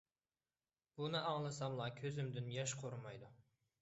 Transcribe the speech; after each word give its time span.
بۇنى 1.01 1.21
ئاڭلىساملا 1.33 1.91
كۆزۈمدىن 2.01 2.51
ياش 2.59 2.75
قۇرۇمايدۇ. 2.81 3.31